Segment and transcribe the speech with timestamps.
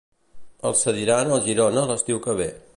[0.69, 2.53] El cediran al Girona l'estiu que ve.